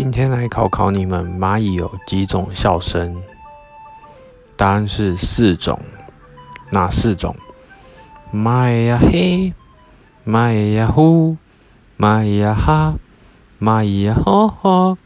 [0.00, 3.20] 今天来考考你们蚂蚁有几种笑声。
[4.56, 5.76] 答案是四种。
[6.70, 7.34] 哪四种？
[8.32, 9.52] 蚂蚁呀嘿
[10.24, 11.36] 蚂蚁呀呼
[11.98, 12.94] 蚂蚁呀哈
[13.60, 14.96] 蚂蚁呀呵呵